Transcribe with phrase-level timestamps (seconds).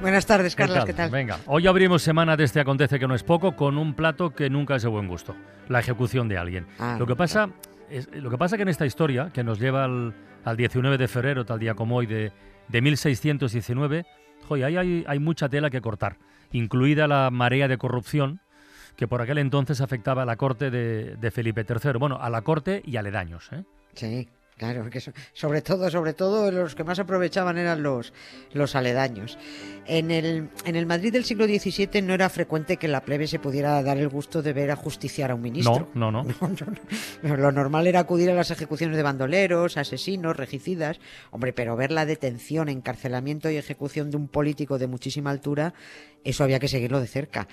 [0.00, 1.10] Buenas tardes, Carlos, ¿qué tal?
[1.10, 4.48] Venga, hoy abrimos semana de este Acontece que no es poco con un plato que
[4.48, 5.36] nunca es de buen gusto,
[5.68, 6.66] la ejecución de alguien.
[6.78, 7.50] Ah, lo que pasa
[7.90, 10.14] es, lo que pasa que en esta historia, que nos lleva al,
[10.56, 12.32] 19 de febrero, tal día como hoy, de,
[12.70, 14.06] 1619,
[14.48, 16.16] joder, ahí hay, hay mucha tela que cortar,
[16.50, 18.40] incluida la marea de corrupción
[18.96, 22.40] que por aquel entonces afectaba a la corte de, de Felipe III, bueno, a la
[22.40, 23.50] corte y aledaños.
[23.52, 23.64] ¿eh?
[23.94, 24.28] Sí,
[24.60, 25.00] Claro, que
[25.32, 28.12] sobre todo, sobre todo los que más aprovechaban eran los,
[28.52, 29.38] los aledaños.
[29.86, 33.38] En el, en el Madrid del siglo XVII no era frecuente que la plebe se
[33.38, 35.88] pudiera dar el gusto de ver a justiciar a un ministro.
[35.94, 37.36] No, no, no.
[37.36, 41.00] Lo normal era acudir a las ejecuciones de bandoleros, asesinos, regicidas.
[41.30, 45.72] Hombre, pero ver la detención, encarcelamiento y ejecución de un político de muchísima altura,
[46.22, 47.48] eso había que seguirlo de cerca.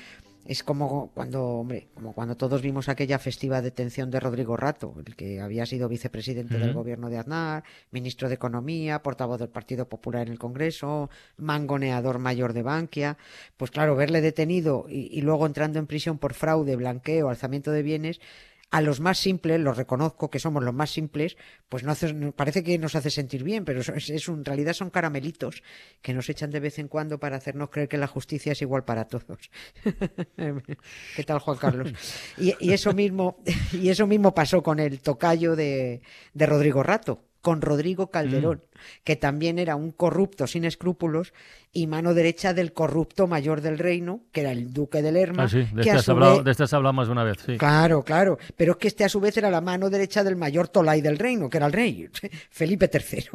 [0.46, 5.16] Es como cuando, hombre, como cuando todos vimos aquella festiva detención de Rodrigo Rato, el
[5.16, 10.28] que había sido vicepresidente del gobierno de Aznar, ministro de Economía, portavoz del Partido Popular
[10.28, 13.18] en el Congreso, mangoneador mayor de Bankia.
[13.58, 18.22] Pues claro, verle detenido y luego entrando en prisión por fraude, blanqueo, alzamiento de bienes,
[18.70, 21.38] a los más simples, los reconozco que somos los más simples,
[21.70, 25.64] pues no hace, parece que nos hace sentir bien, pero es, en realidad son caramelitos
[26.02, 28.84] que nos echan de vez en cuando para hacernos creer que la justicia es igual
[28.84, 29.50] para todos.
[31.16, 31.94] ¿Qué tal, Juan Carlos?
[32.38, 36.02] Y, eso mismo, y eso mismo pasó con el tocayo de,
[36.34, 38.78] de Rodrigo Rato con Rodrigo Calderón, mm.
[39.06, 41.32] que también era un corrupto sin escrúpulos
[41.72, 45.44] y mano derecha del corrupto mayor del reino, que era el duque de Lerma.
[45.44, 47.58] Ah, sí, de, este has hablado, de este hablamos una vez, sí.
[47.58, 50.68] Claro, claro, pero es que este a su vez era la mano derecha del mayor
[50.68, 52.10] Tolai del reino, que era el rey,
[52.50, 53.30] Felipe III.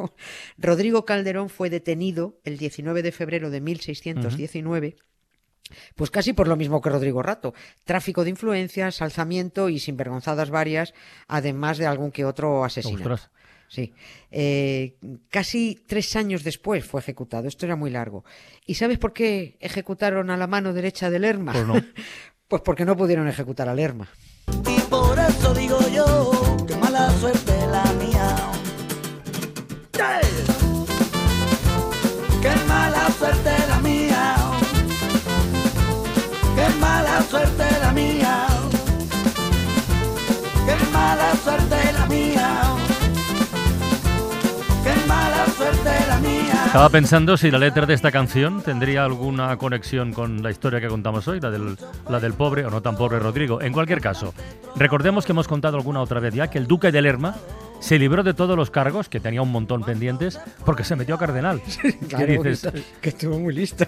[0.58, 4.96] Rodrigo Calderón fue detenido el 19 de febrero de 1619.
[5.94, 7.55] Pues casi por lo mismo que Rodrigo Rato.
[7.84, 10.92] Tráfico de influencias, alzamiento y sinvergonzadas varias,
[11.29, 13.33] además de algún que otro asesinato.
[13.72, 13.94] Sí.
[14.30, 14.98] Eh,
[15.30, 17.48] casi tres años después fue ejecutado.
[17.48, 18.22] Esto era muy largo.
[18.66, 21.52] ¿Y sabes por qué ejecutaron a la mano derecha del Lerma?
[21.52, 21.74] Pues, no.
[22.48, 24.08] pues porque no pudieron ejecutar al Lerma.
[24.68, 28.36] Y por eso digo yo, que mala suerte la mía.
[32.42, 34.34] ¡Qué mala suerte la mía!
[36.56, 38.46] ¡Qué mala suerte la mía!
[40.66, 42.81] ¡Qué mala suerte la mía!
[46.67, 50.89] Estaba pensando si la letra de esta canción tendría alguna conexión con la historia que
[50.89, 51.77] contamos hoy, la del,
[52.08, 53.61] la del pobre o no tan pobre Rodrigo.
[53.61, 54.33] En cualquier caso,
[54.74, 57.36] recordemos que hemos contado alguna otra vez ya que el duque de Lerma
[57.78, 61.18] se libró de todos los cargos, que tenía un montón pendientes, porque se metió a
[61.18, 61.61] cardenal.
[62.08, 62.73] claro, dices?
[63.02, 63.84] Que, estuvo muy listo.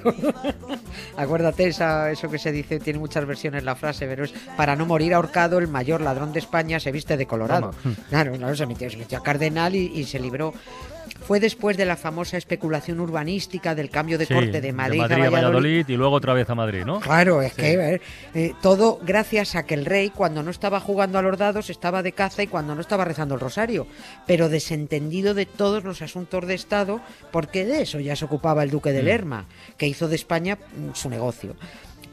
[1.17, 4.85] Acuérdate, esa, eso que se dice, tiene muchas versiones la frase, pero es para no
[4.85, 7.71] morir ahorcado, el mayor ladrón de España se viste de colorado.
[8.11, 10.53] Claro, claro se, metió, se metió a cardenal y se libró
[11.25, 15.89] fue después de la famosa especulación urbanística del cambio de corte de Madrid, a, Valladolid.
[15.89, 17.01] y luego otra vez a Madrid, ¿no?
[17.01, 18.01] Claro, es que
[18.35, 22.03] eh, todo gracias a que el rey cuando no estaba jugando a los dados estaba
[22.03, 23.87] de caza y cuando no estaba rezando el rosario,
[24.27, 28.71] pero desentendido de todos los asuntos de Estado porque de eso ya se ocupaba el
[28.71, 29.07] duque de mm.
[29.07, 29.47] Lerma,
[29.79, 31.57] que hizo de España mm, su negocio.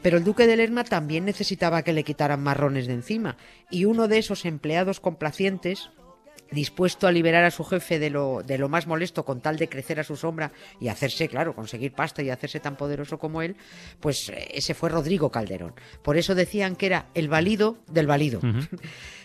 [0.02, 3.36] Pero el duque de Lerma también necesitaba que le quitaran marrones de encima,
[3.70, 5.90] y uno de esos empleados complacientes,
[6.52, 9.68] dispuesto a liberar a su jefe de lo, de lo más molesto con tal de
[9.68, 13.56] crecer a su sombra y hacerse, claro, conseguir pasta y hacerse tan poderoso como él,
[14.00, 15.74] pues eh, ese fue Rodrigo Calderón.
[16.02, 18.40] Por eso decían que era el valido del valido.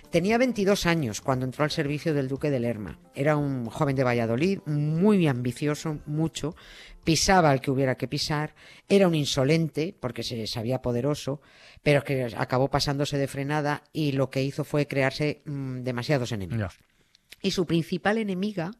[0.10, 2.98] Tenía 22 años cuando entró al servicio del duque de Lerma.
[3.14, 6.56] Era un joven de Valladolid, muy ambicioso, mucho,
[7.04, 8.56] pisaba al que hubiera que pisar,
[8.88, 11.42] era un insolente, porque se sabía poderoso,
[11.84, 16.80] pero que acabó pasándose de frenada y lo que hizo fue crearse mm, demasiados enemigos.
[17.42, 18.72] Y su principal enemiga,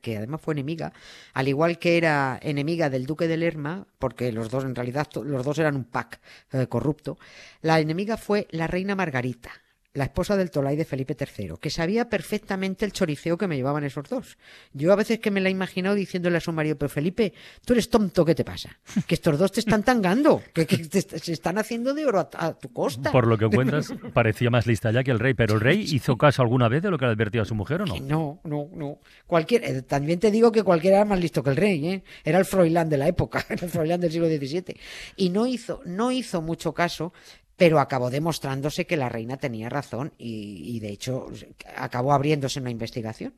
[0.00, 0.92] que además fue enemiga,
[1.34, 5.44] al igual que era enemiga del duque de Lerma, porque los dos en realidad los
[5.44, 6.20] dos eran un pack
[6.52, 7.18] eh, corrupto,
[7.60, 9.50] la enemiga fue la reina Margarita,
[9.96, 13.82] la esposa del Tolai de Felipe III, que sabía perfectamente el choriceo que me llevaban
[13.84, 14.36] esos dos.
[14.72, 17.32] Yo a veces que me la he imaginado diciéndole a su marido, pero Felipe,
[17.64, 18.78] tú eres tonto, ¿qué te pasa?
[19.06, 23.10] Que estos dos te están tangando, que, se están haciendo de oro a, tu costa.
[23.10, 26.16] Por lo que cuentas, parecía más lista ya que el rey, pero ¿el rey hizo
[26.16, 27.96] caso alguna vez de lo que le advertía a su mujer o no?
[28.00, 28.98] no, no, no.
[29.26, 32.04] Cualquier, eh, también te digo que cualquiera era más listo que el rey, ¿eh?
[32.22, 34.76] Era el Froilán de la época, el Froilán del siglo XVII.
[35.16, 37.14] Y no hizo, no hizo mucho caso
[37.56, 41.28] pero acabó demostrándose que la reina tenía razón y, de hecho
[41.76, 43.34] acabó abriéndose una investigación.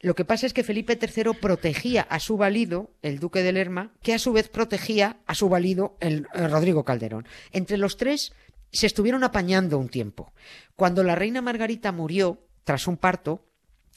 [0.00, 3.92] Lo que pasa es que Felipe III protegía a su valido, el duque de Lerma,
[4.02, 7.26] que a su vez protegía a su valido, el, el Rodrigo Calderón.
[7.50, 8.32] Entre los tres
[8.70, 10.32] se estuvieron apañando un tiempo.
[10.76, 13.46] Cuando la reina Margarita murió, tras un parto,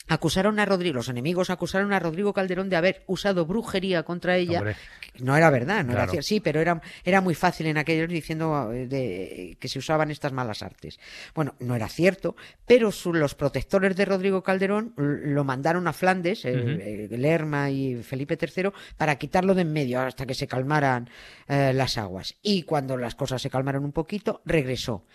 [0.09, 4.59] acusaron a Rodrigo, los enemigos acusaron a Rodrigo Calderón de haber usado brujería contra ella.
[4.59, 4.75] Hombre.
[5.19, 6.13] No era verdad, no era Claro.
[6.19, 10.11] cier- sí, pero era, era muy fácil en aquellos diciendo eh, de- que se usaban
[10.11, 10.99] estas malas artes.
[11.33, 12.35] Bueno, no era cierto,
[12.65, 18.71] pero su- los protectores de Rodrigo Calderón lo mandaron a Flandes, Lerma y Felipe III,
[18.97, 21.09] para quitarlo de en medio hasta que se calmaran
[21.47, 22.35] eh, las aguas.
[22.41, 25.05] Y cuando las cosas se calmaron un poquito, regresó.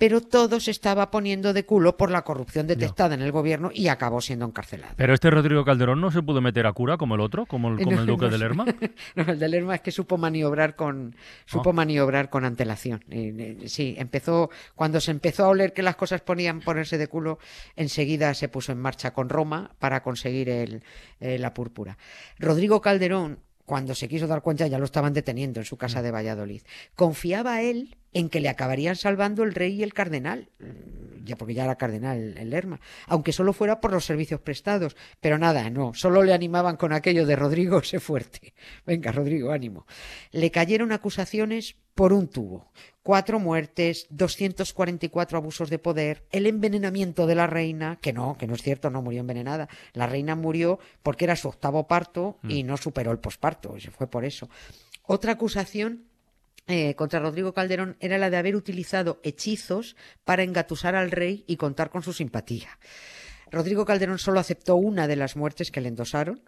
[0.00, 3.88] Pero todo se estaba poniendo de culo por la corrupción detectada en el gobierno y
[3.88, 4.94] acabó siendo encarcelado.
[4.96, 7.76] Pero este Rodrigo Calderón no se pudo meter a cura como el otro, como el,
[7.84, 8.38] como No, el duque no de.
[8.38, 8.64] Lerma.
[9.14, 11.14] No, el de Lerma es que supo maniobrar con
[11.44, 11.72] supo Ah.
[11.74, 13.04] maniobrar con antelación.
[13.10, 17.06] Eh, eh, sí, empezó cuando se empezó a oler que las cosas ponían ponerse de
[17.06, 17.38] culo,
[17.76, 20.82] enseguida se puso en marcha con Roma para conseguir el,
[21.20, 21.98] eh, la púrpura.
[22.38, 25.78] Rodrigo Calderón cuando se quiso dar cuenta ya lo estaban deteniendo en su Mm.
[25.78, 26.62] casa de Valladolid.
[26.96, 31.54] Confiaba él en que le acabarían salvando el rey y el cardenal, mm, ya porque
[31.54, 34.96] ya era cardenal el Lerma, aunque solo fuera por los servicios prestados.
[35.20, 38.54] Pero nada, no, solo le animaban con aquello de Rodrigo, sé fuerte.
[38.86, 39.86] Venga, Rodrigo, ánimo.
[40.32, 42.72] Le cayeron acusaciones por un tubo.
[43.02, 48.54] Cuatro muertes, 244 abusos de poder, el envenenamiento de la reina, que no, que no
[48.54, 49.68] es cierto, no murió envenenada.
[49.94, 53.90] La reina murió porque era su octavo parto y no superó el posparto, y se
[53.90, 54.50] fue por eso.
[55.06, 56.04] Otra acusación
[56.66, 61.56] eh, contra Rodrigo Calderón era la de haber utilizado hechizos para engatusar al rey y
[61.56, 62.78] contar con su simpatía.
[63.50, 66.42] Rodrigo Calderón solo aceptó una de las muertes que le endosaron,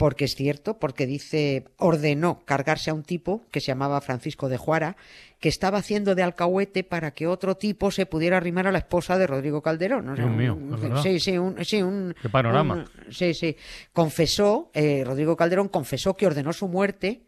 [0.00, 4.56] porque es cierto, porque dice, ordenó cargarse a un tipo que se llamaba Francisco de
[4.56, 4.96] Juara,
[5.40, 9.18] que estaba haciendo de alcahuete para que otro tipo se pudiera arrimar a la esposa
[9.18, 10.08] de Rodrigo Calderón.
[10.08, 11.02] O sea, Dios mío, un- ¿es verdad?
[11.02, 12.86] sí, sí, un, sí, un- Qué panorama.
[13.06, 13.54] un- sí, sí.
[13.92, 17.20] Confesó, eh, Rodrigo Calderón confesó que ordenó su muerte,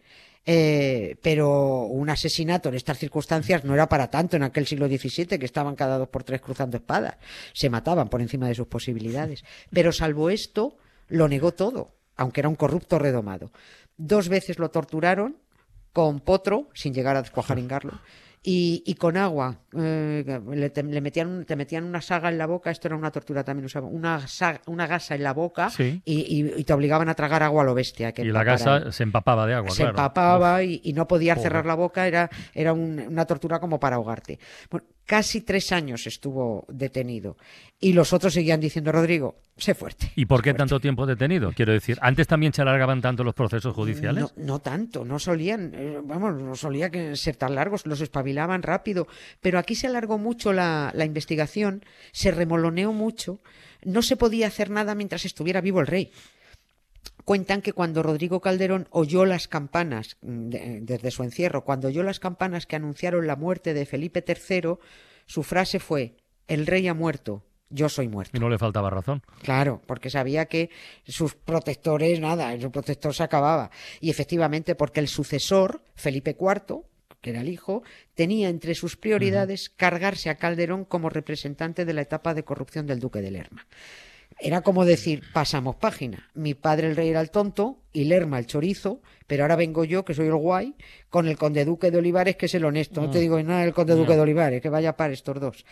[0.47, 5.39] eh, pero un asesinato en estas circunstancias no era para tanto en aquel siglo XVII,
[5.39, 7.17] que estaban cada dos por tres cruzando espadas.
[7.53, 9.45] Se mataban por encima de sus posibilidades.
[9.71, 10.79] Pero salvo esto,
[11.09, 11.91] lo negó todo,
[12.23, 13.51] aunque era un corrupto redomado.
[13.97, 15.37] Dos veces lo torturaron
[15.93, 18.01] con potro, sin llegar a descuajaringarlo,
[18.43, 19.59] y, y con agua.
[19.77, 22.97] Eh, le, te, le metían, un- te metían una saga en la boca, esto era
[22.97, 26.03] una tortura también, usaban una, saga- una gasa en la boca Sí.
[26.05, 28.13] y, y- y te obligaban a tragar agua a lo bestia.
[28.13, 29.91] que Y la casa se empapaba de agua, se claro.
[29.91, 31.51] empapaba y, y no podías Joder.
[31.51, 34.39] cerrar la boca, era, era un- una tortura como para ahogarte.
[34.71, 37.37] Bueno, casi tres años estuvo detenido
[37.81, 40.13] y los otros seguían diciendo, Rodrigo, sé fuerte.
[40.17, 41.53] ¿Y por qué tanto tiempo detenido?
[41.53, 44.33] Quiero decir, ¿antes también se alargaban tanto los procesos judiciales?
[44.37, 48.63] No, no tanto, no solían, eh, vamos, no solía que ser tan largos, los espabilaban
[48.63, 49.07] rápido,
[49.41, 53.41] pero aquí se alargó mucho la, la investigación, se remoloneó mucho,
[53.83, 56.13] no se podía hacer nada mientras estuviera vivo el rey.
[57.25, 62.03] Cuentan que cuando Rodrigo Calderón oyó las campanas mm, de- desde su encierro, cuando oyó
[62.03, 64.75] las campanas que anunciaron la muerte de Felipe III,
[65.27, 66.17] su frase fue:
[66.49, 68.37] El rey ha muerto, yo soy muerto.
[68.37, 69.23] Y no le faltaba razón.
[69.43, 70.71] Claro, porque sabía que
[71.07, 73.71] sus protectores, nada, su protector se acababa.
[74.01, 76.81] Y efectivamente, porque el sucesor, Felipe IV,
[77.23, 77.83] que era el hijo,
[78.15, 83.01] tenía entre sus prioridades cargarse a Calderón como representante de la etapa de corrupción del
[83.01, 83.67] duque de Lerma.
[84.39, 86.29] Era como decir, pasamos página.
[86.35, 90.05] Mi padre el rey era el tonto y Lerma el chorizo, pero ahora vengo yo,
[90.05, 90.75] que soy el guay,
[91.11, 93.01] con el conde duque de Olivares, que es el honesto.
[93.01, 95.65] No te digo nada del conde duque de Olivares, que vaya para estos dos.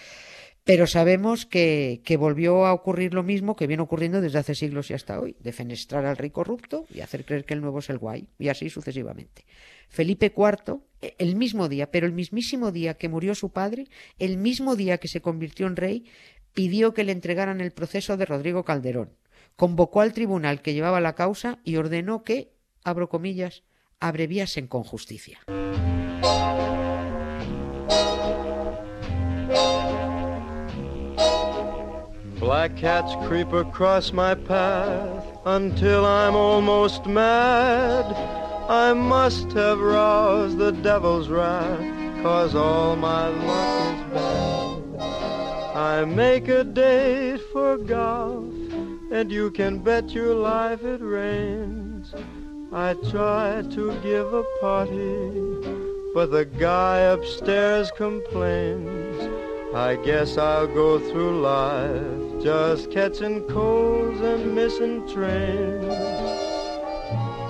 [0.65, 4.91] Pero sabemos que, que volvió a ocurrir lo mismo que viene ocurriendo desde hace siglos
[4.91, 7.99] y hasta hoy, defenestrar al rey corrupto y hacer creer que el nuevo es el
[7.99, 9.47] guay, y así sucesivamente.
[9.89, 13.89] Felipe IV, eh, el mismo día, pero el mismísimo día que murió su padre,
[14.19, 16.05] el mismo día que se convirtió en rey,
[16.55, 19.11] pidió que le entregaran el proceso de Rodrigo Calderón.
[19.57, 22.53] Convocó al tribunal que llevaba la causa y ordenó que,
[22.85, 23.63] abro comillas,
[23.99, 25.41] abreviasen con justicia.
[32.41, 38.07] Black cats creep across my path until I'm almost mad.
[38.67, 45.77] I must have roused the devil's wrath, cause all my luck is bad.
[45.77, 48.55] I make a date for golf,
[49.13, 52.15] and you can bet your life it rains.
[52.73, 55.31] I try to give a party,
[56.15, 59.29] but the guy upstairs complains.
[59.75, 65.85] I guess I'll go through life just catching colds and missing trains.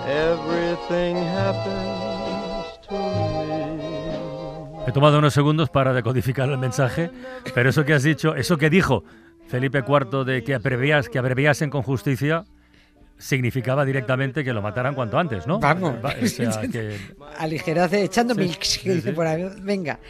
[0.09, 3.81] Everything happens to me.
[4.87, 7.11] He tomado unos segundos para decodificar el mensaje,
[7.55, 9.05] pero eso que has dicho, eso que dijo
[9.49, 12.45] Felipe IV de que, abrevias, que abreviasen con justicia,
[13.19, 15.61] significaba directamente que lo mataran cuanto antes, ¿no?
[15.61, 15.95] Vamos.
[16.05, 16.97] Va- o sea, que-
[17.39, 19.15] Aligerarse echando Sí, milks, que sí, dice sí.
[19.15, 19.47] por ahí.
[19.61, 20.01] Venga.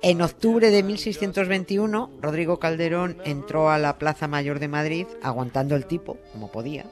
[0.00, 5.86] En octubre de 1621, Rodrigo Calderón entró a la Plaza Mayor de Madrid aguantando el
[5.86, 6.84] tipo, como podía,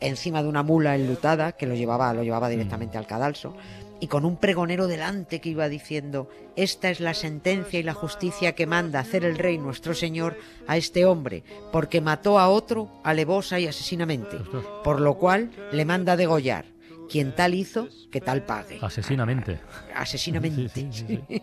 [0.00, 3.56] encima de una mula enlutada que lo llevaba, lo llevaba directamente al cadalso,
[3.98, 8.54] y con un pregonero delante que iba diciendo, esta es la sentencia y la justicia
[8.54, 10.36] que manda hacer el rey nuestro señor
[10.68, 11.42] a este hombre,
[11.72, 14.36] porque mató a otro alevosa y asesinamente,
[14.84, 16.73] por lo cual le manda degollar.
[17.08, 18.78] Quien tal hizo, que tal pague.
[18.80, 19.60] asesinamente.
[19.94, 20.68] Asesinamente.
[20.68, 21.42] Sí, sí, sí, sí.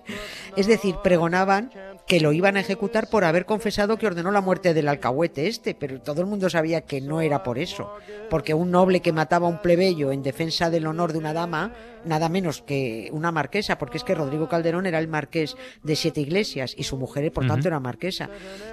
[0.55, 1.71] Es decir, pregonaban
[2.07, 5.75] que lo iban a ejecutar por haber confesado que ordenó la muerte del alcahuete este,
[5.75, 7.93] pero todo el mundo sabía que no era por eso,
[8.29, 11.73] porque un noble que mataba a un plebeyo en defensa del honor de una dama,
[12.05, 16.21] nada menos que una marquesa, porque es que Rodrigo Calderón era el marqués de Siete
[16.21, 18.29] Iglesias y su mujer, por tanto, era marquesa.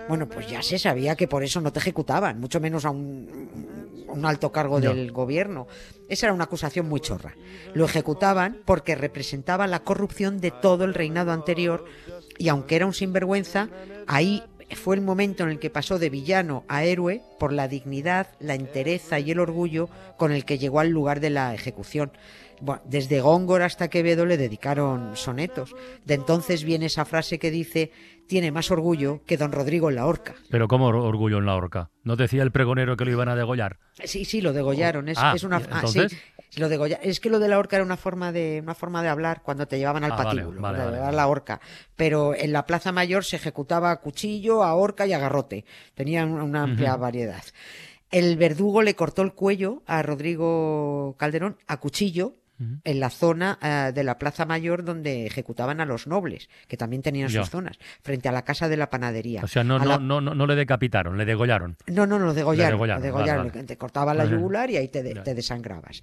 [0.09, 4.05] Bueno, pues ya se sabía que por eso no te ejecutaban, mucho menos a un,
[4.09, 5.67] un alto cargo del gobierno.
[6.09, 7.35] Esa era una acusación muy chorra.
[7.75, 11.85] Lo ejecutaban porque representaba la corrupción de todo el reinado anterior
[12.39, 13.69] y aunque era un sinvergüenza,
[14.07, 14.43] ahí
[14.77, 18.55] fue el momento en el que pasó de villano a héroe por la dignidad, la
[18.55, 22.13] entereza y el orgullo con el que llegó al lugar de la ejecución.
[22.61, 25.75] Bueno, desde Góngora hasta Quevedo le dedicaron sonetos.
[26.05, 27.93] De entonces viene esa frase que dice,
[28.29, 30.35] tiene más orgullo que don Rodrigo en la horca.
[30.51, 31.91] Pero ¿cómo or- orgullo en la horca?
[32.05, 33.79] ¿No decía el pregonero que lo iban a degollar?
[34.05, 35.09] Sí, sí, lo degollaron.
[35.09, 36.07] Es, Ah, es una, ¿y ah, sí,
[36.61, 39.09] lo degolla- Es que lo de la horca era una forma de una forma de
[39.09, 41.17] hablar cuando te llevaban al Ah, patíbulo, vale, de vale, llevar vale.
[41.17, 41.61] la horca.
[41.97, 45.65] Pero en la Plaza Mayor se ejecutaba a cuchillo, a horca y a garrote.
[45.95, 47.43] Tenían una, amplia variedad.
[48.11, 52.35] El verdugo le cortó el cuello a Rodrigo Calderón a cuchillo
[52.85, 57.03] En la zona eh, de la Plaza Mayor donde ejecutaban a los nobles, que también
[57.03, 59.43] tenían sus zonas, frente a la casa de la panadería.
[59.45, 61.77] O sea, no, no, la- no, no, no le decapitaron, le degollaron.
[61.87, 62.73] no, no, no, lo degollaron.
[62.77, 63.67] degollaron, lo degollaron, vale, vale.
[63.67, 65.23] Te cortaban la yugular y ahí te, de- Ya.
[65.23, 66.03] te desangrabas.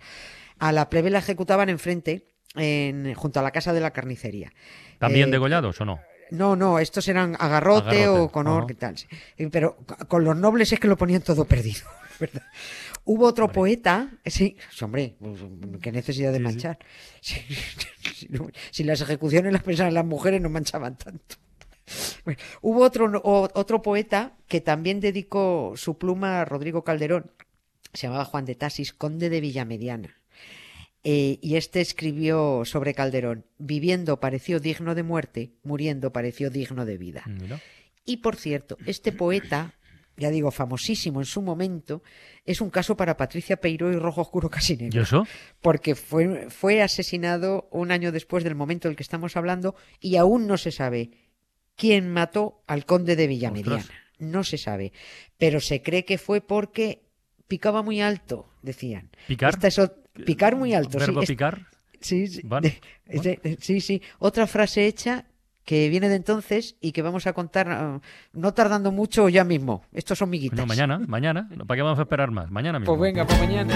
[0.59, 4.49] A la plebe la ejecutaban enfrente, en, junto a la casa de la carnicería.
[4.97, 5.99] ¿También Eh, degollados o no?
[6.31, 8.95] No, no, estos eran agarrote, Agarrote, o con or, ¿qué tal?
[9.51, 11.81] Pero con los nobles es que lo ponían todo perdido,
[12.19, 12.43] ¿verdad?
[13.05, 13.53] Hubo otro Hombre.
[13.55, 15.39] poeta, sí, hombre, pues,
[15.81, 16.79] qué necesidad de Sí, manchar.
[17.21, 17.35] Si,
[18.13, 21.35] si no- si las ejecuciones las pensaban las mujeres no manchaban tanto.
[22.23, 27.31] Bueno, hubo otro, otro poeta que también dedicó su pluma a Rodrigo Calderón,
[27.93, 30.15] se llamaba Juan de Tasis, conde de Villamediana.
[31.03, 36.97] Eh, y este escribió sobre Calderón, viviendo pareció digno de muerte, muriendo pareció digno de
[36.97, 37.23] vida.
[38.03, 39.75] Y por cierto, este poeta,
[40.17, 42.01] ya digo, famosísimo en su momento,
[42.45, 45.27] es un caso para Patricia Peiró y Rojo Oscuro Casi ¿Y Negro, eso?
[45.61, 50.47] porque fue, fue asesinado un año después del momento del que estamos hablando y aún
[50.47, 51.11] no se sabe
[51.75, 53.77] quién mató al conde de Villamediana.
[53.81, 53.99] Ostras.
[54.17, 54.93] No se sabe,
[55.37, 57.01] pero se cree que fue porque
[57.47, 59.09] picaba muy alto, decían.
[59.27, 59.49] ¿Picar?
[59.53, 59.95] Esta es ot-
[60.25, 61.05] picar muy alto, sí.
[61.05, 61.67] ¿Verbo es- picar?
[61.99, 62.41] Sí, sí,
[63.59, 64.01] sí, sí.
[64.19, 65.25] Otra frase hecha
[65.65, 67.99] que viene de entonces y que vamos a contar ah,
[68.33, 69.83] no tardando mucho ya mismo.
[69.91, 70.57] Estos son miguitas.
[70.57, 71.49] No, mañana, mañana.
[71.67, 72.49] ¿Para qué vamos a esperar más?
[72.49, 72.95] Mañana mismo.
[72.95, 73.75] Pues venga, pues mañana.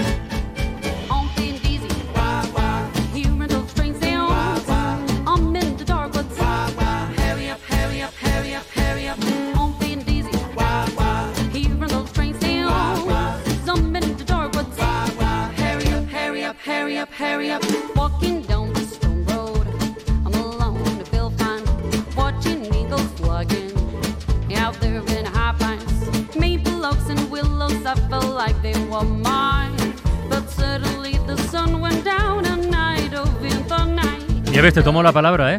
[34.60, 35.58] Nieves, te tomo la palabra, ¿eh?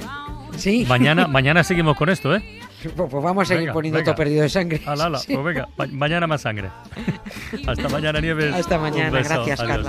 [0.58, 0.86] Sí.
[0.88, 2.43] Mañana, mañana seguimos con esto, ¿eh?
[2.84, 4.05] Pues, pues vamos a seguir Venga, poniendo venga.
[4.12, 4.79] todo perdido de sangre.
[4.86, 5.17] Ala, ala.
[5.17, 5.34] Sí.
[5.34, 6.70] Pues venga, ma- mañana más sangre.
[7.67, 8.53] Hasta mañana, Nieves.
[8.53, 9.88] Hasta mañana, gracias, Adiós,